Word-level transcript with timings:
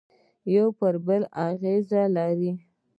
یوه 0.53 0.71
پر 0.77 0.95
بل 1.05 1.23
اغېز 1.47 1.87
لري 2.15 2.51